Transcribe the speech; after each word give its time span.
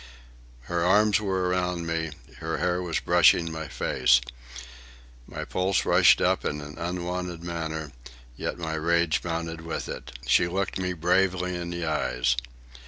Her 0.61 0.83
arms 0.83 1.21
were 1.21 1.47
around 1.47 1.85
me, 1.85 2.09
her 2.37 2.57
hair 2.57 2.81
was 2.81 2.99
brushing 2.99 3.51
my 3.51 3.67
face. 3.67 4.19
My 5.27 5.45
pulse 5.45 5.85
rushed 5.85 6.19
up 6.19 6.43
in 6.43 6.59
an 6.59 6.79
unwonted 6.79 7.43
manner, 7.43 7.91
yet 8.35 8.57
my 8.57 8.73
rage 8.73 9.23
mounted 9.23 9.61
with 9.61 9.87
it. 9.87 10.17
She 10.25 10.47
looked 10.47 10.79
me 10.79 10.93
bravely 10.93 11.55
in 11.55 11.69
the 11.69 11.85
eyes. 11.85 12.35